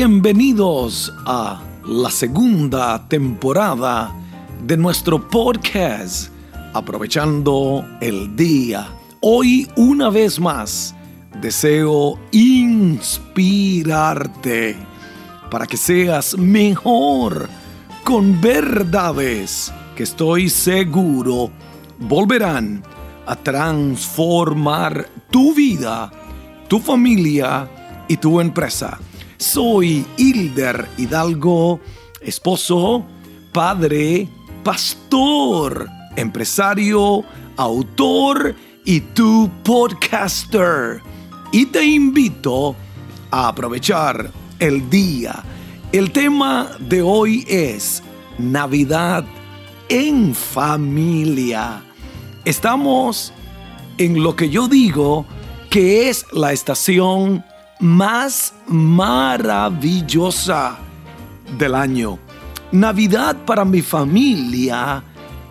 [0.00, 4.14] Bienvenidos a la segunda temporada
[4.64, 6.30] de nuestro podcast,
[6.72, 8.90] aprovechando el día.
[9.20, 10.94] Hoy una vez más
[11.40, 13.16] deseo inspirarte
[15.50, 17.48] para que seas mejor
[18.04, 21.50] con verdades que estoy seguro
[21.98, 22.84] volverán
[23.26, 26.12] a transformar tu vida,
[26.68, 27.68] tu familia
[28.06, 29.00] y tu empresa.
[29.38, 31.78] Soy Hilder Hidalgo,
[32.20, 33.06] esposo,
[33.52, 34.28] padre,
[34.64, 37.22] pastor, empresario,
[37.56, 41.00] autor y tu podcaster.
[41.52, 42.74] Y te invito
[43.30, 45.44] a aprovechar el día.
[45.92, 48.02] El tema de hoy es
[48.38, 49.24] Navidad
[49.88, 51.80] en familia.
[52.44, 53.32] Estamos
[53.98, 55.26] en lo que yo digo
[55.70, 57.44] que es la estación
[57.80, 59.68] más maravillosa
[61.58, 62.18] del año.
[62.72, 65.02] Navidad para mi familia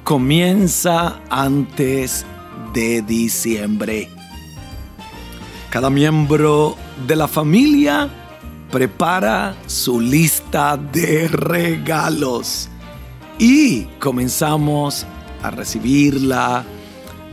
[0.03, 2.25] comienza antes
[2.73, 4.09] de diciembre.
[5.69, 6.75] Cada miembro
[7.07, 8.09] de la familia
[8.71, 12.69] prepara su lista de regalos
[13.39, 15.05] y comenzamos
[15.43, 16.63] a recibirla,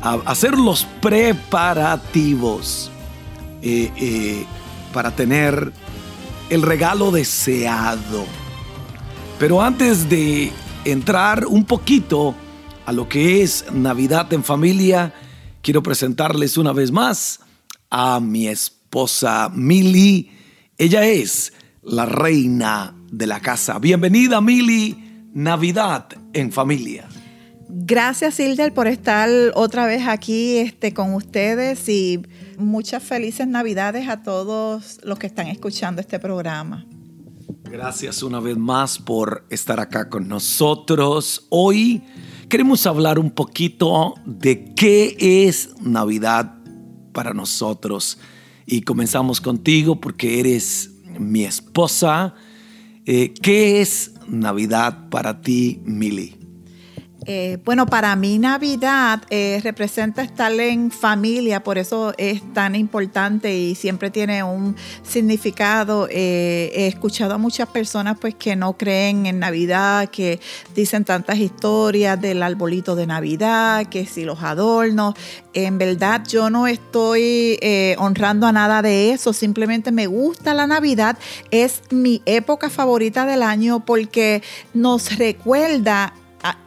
[0.03, 2.91] a hacer los preparativos
[3.63, 4.45] eh, eh,
[4.95, 5.73] para tener
[6.49, 8.25] el regalo deseado.
[9.39, 10.53] Pero antes de
[10.85, 12.35] entrar un poquito
[12.87, 15.13] a lo que es Navidad en familia,
[15.61, 17.41] quiero presentarles una vez más
[17.91, 20.31] a mi esposa Mili.
[20.79, 23.79] Ella es la reina de la casa.
[23.81, 27.09] Bienvenida Mili, Navidad en familia.
[27.77, 32.23] Gracias, Hilder, por estar otra vez aquí este, con ustedes y
[32.57, 36.87] muchas felices Navidades a todos los que están escuchando este programa.
[37.65, 41.47] Gracias una vez más por estar acá con nosotros.
[41.49, 42.05] Hoy
[42.49, 46.55] queremos hablar un poquito de qué es Navidad
[47.13, 48.19] para nosotros.
[48.67, 52.37] Y comenzamos contigo porque eres mi esposa.
[53.05, 56.44] Eh, ¿Qué es Navidad para ti, Mili?
[57.27, 63.57] Eh, bueno, para mí Navidad eh, representa estar en familia, por eso es tan importante
[63.57, 66.07] y siempre tiene un significado.
[66.11, 70.39] Eh, he escuchado a muchas personas pues que no creen en Navidad, que
[70.75, 75.15] dicen tantas historias del arbolito de Navidad, que si los adornos.
[75.55, 77.59] En verdad yo no estoy
[77.99, 81.17] honrando a nada de eso, simplemente me gusta la Navidad,
[81.51, 84.43] es mi época favorita del año porque
[84.75, 86.13] nos recuerda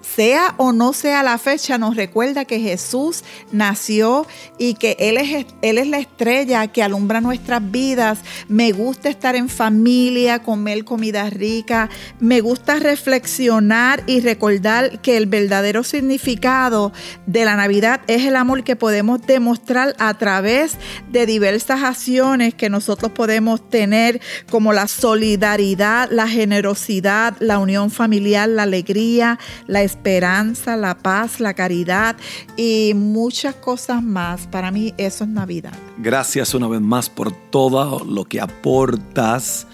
[0.01, 4.25] sea o no sea la fecha, nos recuerda que Jesús nació
[4.57, 8.19] y que Él es, Él es la estrella que alumbra nuestras vidas.
[8.47, 11.89] Me gusta estar en familia, comer comida rica.
[12.19, 16.91] Me gusta reflexionar y recordar que el verdadero significado
[17.25, 20.77] de la Navidad es el amor que podemos demostrar a través
[21.11, 28.49] de diversas acciones que nosotros podemos tener, como la solidaridad, la generosidad, la unión familiar,
[28.49, 29.37] la alegría,
[29.67, 32.15] la esperanza, la paz, la caridad
[32.55, 34.47] y muchas cosas más.
[34.47, 35.77] Para mí eso es Navidad.
[35.97, 39.67] Gracias una vez más por todo lo que aportas.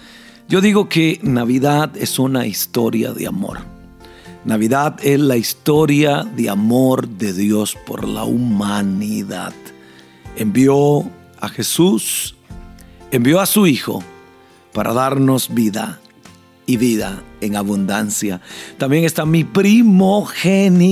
[0.48, 3.60] Yo digo que Navidad es una historia de amor.
[4.44, 9.54] Navidad es la historia de amor de Dios por la humanidad.
[10.36, 11.08] Envió
[11.40, 12.34] a Jesús,
[13.10, 14.04] envió a su Hijo
[14.74, 16.00] para darnos vida
[16.66, 18.40] y vida en abundancia.
[18.78, 20.84] También está mi primogénita,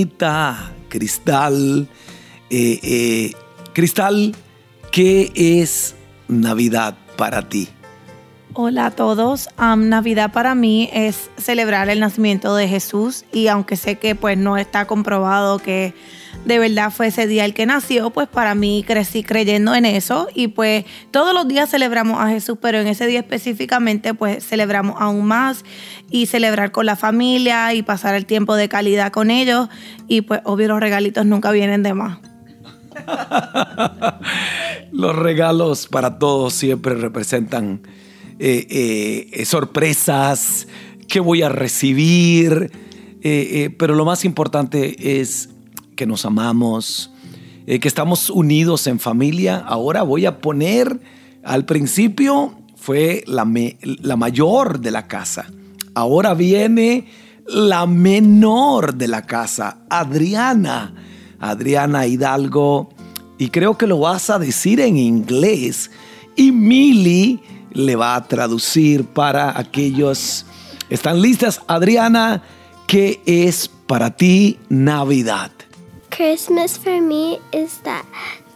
[0.88, 1.88] Cristal.
[2.50, 3.32] Eh, eh,
[3.72, 4.34] Cristal,
[4.90, 5.94] ¿qué es
[6.28, 7.68] Navidad para ti?
[8.54, 9.48] Hola a todos.
[9.56, 14.58] Navidad para mí es celebrar el nacimiento de Jesús y aunque sé que pues no
[14.58, 15.94] está comprobado que
[16.44, 20.28] de verdad fue ese día el que nació, pues para mí crecí creyendo en eso
[20.34, 24.96] y pues todos los días celebramos a Jesús, pero en ese día específicamente pues celebramos
[24.98, 25.64] aún más
[26.10, 29.68] y celebrar con la familia y pasar el tiempo de calidad con ellos
[30.08, 32.18] y pues obvio los regalitos nunca vienen de más.
[34.92, 37.80] los regalos para todos siempre representan
[38.38, 40.66] eh, eh, sorpresas,
[41.08, 42.70] que voy a recibir,
[43.22, 45.50] eh, pero lo más importante es
[45.94, 47.10] que nos amamos,
[47.66, 49.58] eh, que estamos unidos en familia.
[49.58, 51.00] Ahora voy a poner,
[51.44, 53.46] al principio fue la,
[53.82, 55.46] la mayor de la casa.
[55.94, 57.06] Ahora viene
[57.46, 60.94] la menor de la casa, Adriana.
[61.38, 62.90] Adriana Hidalgo.
[63.36, 65.90] Y creo que lo vas a decir en inglés.
[66.36, 67.40] Y Mili
[67.74, 70.44] le va a traducir para aquellos.
[70.90, 71.60] ¿Están listas?
[71.66, 72.42] Adriana,
[72.86, 75.50] ¿qué es para ti Navidad?
[76.10, 78.04] Christmas for me is that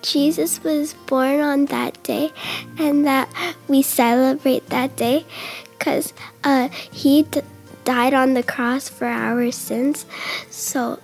[0.02, 2.30] Jesus was born on that day
[2.78, 3.28] and that
[3.66, 5.24] we celebrate that day
[5.78, 6.12] because
[6.44, 7.26] uh, he
[7.84, 10.04] died on the cross for our sins.
[10.50, 10.98] So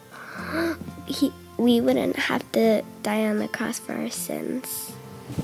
[1.06, 4.92] he, we wouldn't have to die on the cross for our sins.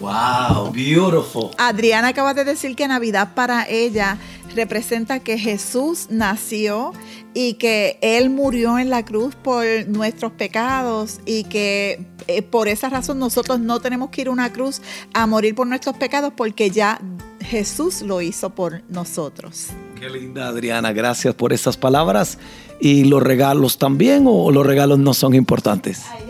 [0.01, 1.51] Wow, beautiful.
[1.59, 4.19] Adriana acaba de decir que Navidad para ella
[4.55, 6.93] representa que Jesús nació
[7.35, 12.89] y que Él murió en la cruz por nuestros pecados y que eh, por esa
[12.89, 14.83] razón nosotros no tenemos que ir a una cruz
[15.15, 17.01] a morir por nuestros pecados porque ya
[17.41, 19.69] Jesús lo hizo por nosotros.
[19.99, 22.39] Qué linda Adriana, gracias por esas palabras.
[22.81, 26.07] ¿Y los regalos también o los regalos no son importantes?
[26.07, 26.28] A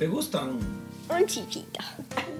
[0.00, 0.52] ¿Te gustan?
[1.10, 1.78] Un chiquito.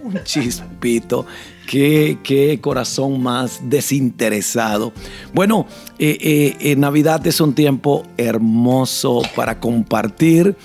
[0.02, 1.26] Un chispito.
[1.68, 4.94] Qué, qué corazón más desinteresado.
[5.34, 5.66] Bueno,
[5.98, 10.56] eh, eh, eh, Navidad es un tiempo hermoso para compartir,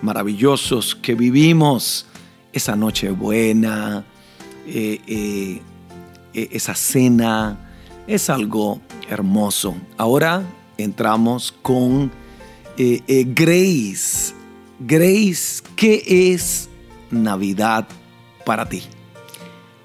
[0.00, 2.06] maravillosos que vivimos.
[2.52, 4.04] Esa noche buena,
[4.68, 5.60] eh,
[6.32, 7.58] esa cena,
[8.06, 8.80] es algo
[9.10, 9.74] hermoso.
[9.96, 10.44] Ahora
[10.78, 12.12] entramos con
[12.78, 14.43] eh, eh, Grace.
[14.80, 16.68] Grace, ¿qué es
[17.10, 17.86] Navidad
[18.44, 18.82] para ti?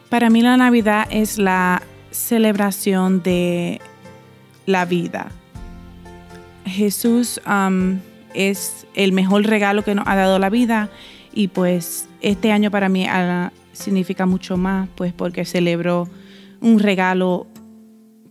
[0.09, 3.79] Para mí la Navidad es la celebración de
[4.65, 5.31] la vida.
[6.65, 7.99] Jesús um,
[8.33, 10.89] es el mejor regalo que nos ha dado la vida
[11.33, 16.09] y pues este año para mí ah, significa mucho más pues porque celebro
[16.61, 17.47] un regalo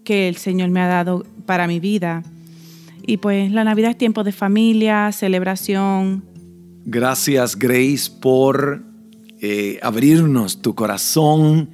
[0.05, 2.23] que el Señor me ha dado para mi vida.
[3.07, 6.25] Y pues la Navidad es tiempo de familia, celebración,
[6.90, 8.82] Gracias Grace por
[9.43, 11.69] eh, abrirnos tu corazón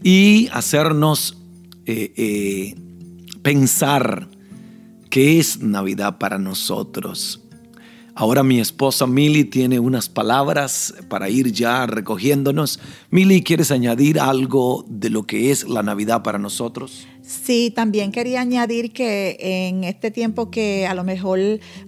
[0.00, 1.36] y hacernos
[1.86, 2.76] eh, eh,
[3.42, 4.28] pensar
[5.10, 7.40] qué es Navidad para nosotros.
[8.14, 12.78] Ahora mi esposa Milly tiene unas palabras para ir ya recogiéndonos.
[13.10, 17.08] Milly, ¿quieres añadir algo de lo que es la Navidad para nosotros?
[17.26, 21.38] Sí, también quería añadir que en este tiempo que a lo mejor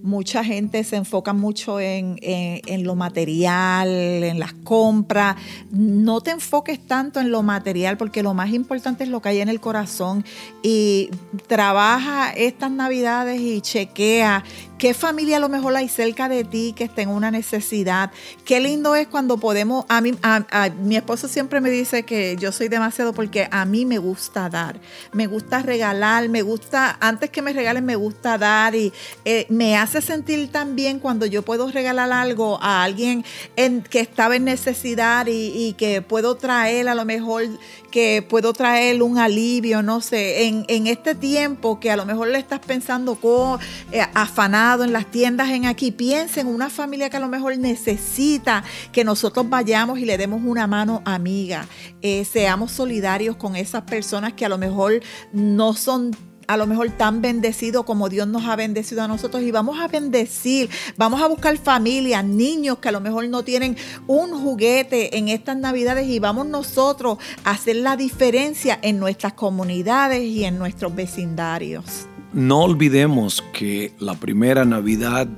[0.03, 5.37] mucha gente se enfoca mucho en, en- lo material, en las compras,
[5.71, 9.41] no te enfoques tanto en lo material porque lo más importante es lo que hay
[9.41, 10.25] en el corazón
[10.63, 11.11] y
[11.49, 14.43] trabaja estas navidades y chequea
[14.79, 18.11] qué familia a lo mejor hay cerca de ti que esté en una necesidad.
[18.45, 22.37] Qué lindo es cuando podemos, a mí, a- a- mi esposo siempre me dice que
[22.39, 24.79] yo soy demasiado porque a mí me gusta dar,
[25.27, 28.93] gusta regalar, me gusta, antes que me regalen me gusta dar y
[29.25, 33.25] eh, me hace sentir tan bien cuando yo puedo regalar algo a alguien
[33.57, 37.43] en- que estaba en necesidad y, que puedo traer a lo mejor,
[37.91, 42.29] que puedo traer un alivio, no sé, en, en este tiempo que a lo mejor
[42.29, 43.59] le estás pensando co-
[43.93, 47.57] eh, afanado en las tiendas en aquí, piensa en una familia que a lo mejor
[47.59, 51.67] necesita que nosotros vayamos y le demos una mano amiga,
[52.03, 55.01] Eh, seamos solidarios con esas personas que a lo mejor
[55.33, 56.17] no son
[56.47, 59.89] a lo mejor tan bendecidos como Dios nos ha bendecido a nosotros y vamos a
[59.89, 63.77] bendecir, vamos a buscar familias, niños que a lo mejor no tienen
[64.07, 70.23] un juguete en estas navidades y vamos nosotros a hacer la diferencia en nuestras comunidades
[70.23, 72.07] y en nuestros vecindarios.
[72.33, 75.29] No olvidemos que la primera Navidad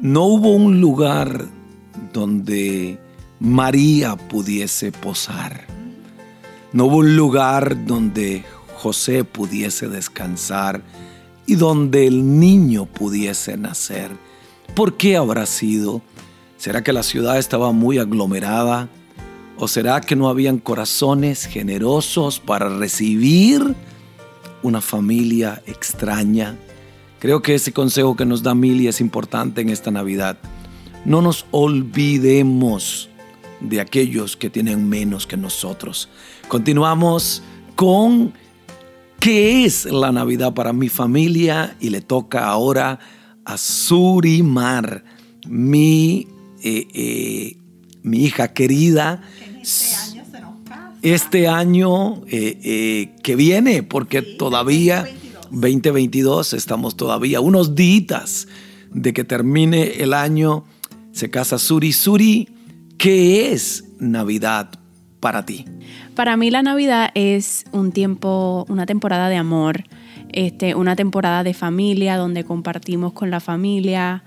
[0.00, 1.46] no hubo un lugar
[2.12, 2.98] donde
[3.38, 5.66] María pudiese posar.
[6.72, 8.44] No hubo un lugar donde
[8.82, 10.82] José pudiese descansar
[11.46, 14.10] y donde el niño pudiese nacer.
[14.74, 16.02] ¿Por qué habrá sido?
[16.56, 18.88] ¿Será que la ciudad estaba muy aglomerada?
[19.56, 23.76] ¿O será que no habían corazones generosos para recibir
[24.64, 26.58] una familia extraña?
[27.20, 30.38] Creo que ese consejo que nos da Mili es importante en esta Navidad.
[31.04, 33.08] No nos olvidemos
[33.60, 36.08] de aquellos que tienen menos que nosotros.
[36.48, 37.44] Continuamos
[37.76, 38.32] con
[39.22, 41.76] ¿Qué es la Navidad para mi familia?
[41.78, 42.98] Y le toca ahora
[43.44, 45.04] a Surimar,
[45.46, 46.26] mi,
[46.64, 47.56] eh, eh,
[48.02, 49.22] mi hija querida.
[51.02, 55.08] Este año eh, eh, que viene, porque todavía
[55.52, 58.48] 2022 estamos todavía unos días
[58.92, 60.64] de que termine el año.
[61.12, 61.92] Se casa Suri.
[61.92, 62.48] Suri,
[62.98, 64.70] ¿qué es Navidad
[65.20, 65.64] para ti?
[66.14, 69.84] Para mí la Navidad es un tiempo, una temporada de amor,
[70.32, 74.22] este, una temporada de familia donde compartimos con la familia,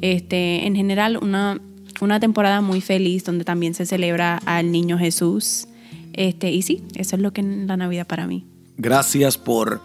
[0.00, 1.60] este, en general una,
[2.00, 5.68] una temporada muy feliz donde también se celebra al niño Jesús.
[6.12, 8.44] Este, y sí, eso es lo que es la Navidad para mí.
[8.76, 9.80] Gracias por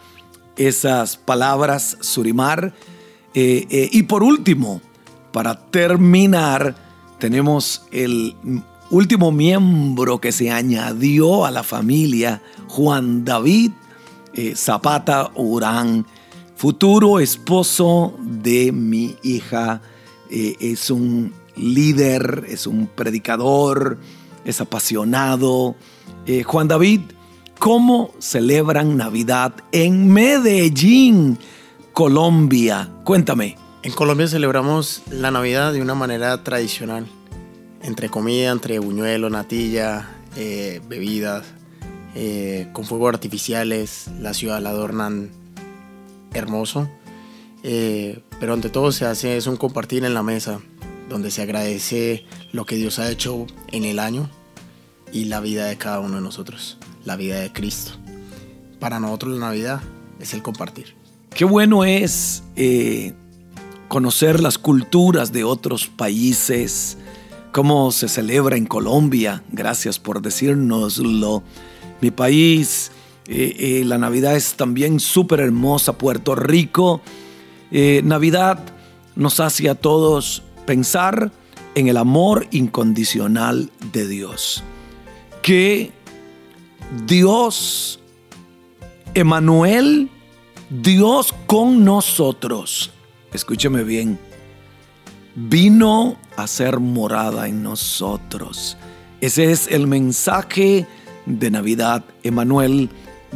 [0.58, 2.74] esas palabras, Surimar.
[3.36, 4.82] Eh, eh, y por último,
[5.32, 6.76] para terminar,
[7.20, 8.36] tenemos el
[8.94, 13.72] último miembro que se añadió a la familia, Juan David
[14.34, 16.06] eh, Zapata Urán,
[16.56, 19.82] futuro esposo de mi hija.
[20.30, 24.00] es un líder, es un predicador,
[24.46, 25.76] es apasionado.
[26.46, 27.02] Juan David,
[27.60, 31.38] ¿cómo celebran Navidad en Medellín?
[31.94, 32.90] Colombia.
[33.04, 33.56] Cuéntame.
[33.84, 37.06] En Colombia celebramos la Navidad de una manera tradicional,
[37.84, 41.46] entre comida, entre buñuelo, natilla, eh, bebidas,
[42.16, 45.30] eh, con fuegos artificiales, la ciudad la adornan
[46.34, 46.90] hermoso,
[47.62, 50.62] eh, pero ante todo se hace es un compartir en la mesa,
[51.10, 54.30] donde se agradece lo que Dios ha hecho en el año
[55.12, 57.92] y la vida de cada uno de nosotros, la vida de Cristo.
[58.80, 59.82] Para nosotros la Navidad
[60.20, 60.96] es el compartir.
[61.30, 62.44] Qué bueno es
[63.88, 66.98] conocer las culturas de otros países,
[67.54, 69.44] cómo se celebra en Colombia.
[69.50, 71.44] Gracias por decírnoslo.
[72.02, 72.92] Mi país,
[73.28, 75.98] eh, eh, la Navidad es también súper hermosa.
[75.98, 77.02] Puerto Rico,
[78.04, 78.60] Navidad
[79.16, 81.32] nos hace a todos pensar
[81.76, 84.64] en el amor incondicional de Dios.
[85.42, 85.92] Que
[87.08, 88.00] Dios,
[89.14, 90.10] Emanuel,
[90.70, 92.92] Dios con nosotros,
[93.32, 94.20] escúcheme bien,
[95.36, 98.78] vino a ser morada en nosotros.
[99.22, 100.88] Ese es el mensaje
[101.26, 102.90] de Navidad, Emanuel,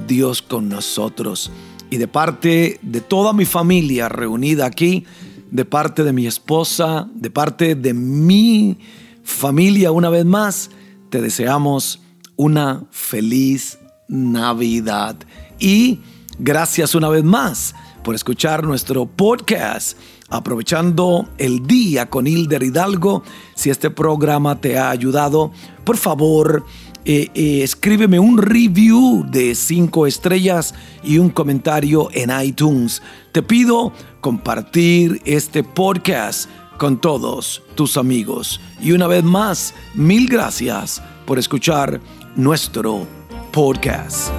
[0.08, 1.52] Dios con nosotros.
[1.90, 5.06] Y de parte de toda mi familia reunida aquí,
[5.52, 8.78] de parte de mi esposa, de parte de mi
[9.24, 10.70] familia una vez más,
[11.10, 12.02] te deseamos
[12.36, 15.16] una feliz Navidad.
[15.60, 16.00] Y
[16.40, 17.74] Gracias una vez más
[18.08, 19.98] por escuchar nuestro podcast.
[20.30, 23.22] Aprovechando el día con Hilder Hidalgo,
[23.54, 25.52] si este programa te ha ayudado,
[25.84, 26.64] por favor,
[27.04, 30.74] eh, eh, escríbeme un review de cinco estrellas
[31.04, 33.02] y un comentario en iTunes.
[33.34, 38.62] Te pido compartir este podcast con todos tus amigos.
[38.82, 42.00] Y una vez más, mil gracias por escuchar
[42.38, 43.06] nuestro
[43.52, 44.32] podcast.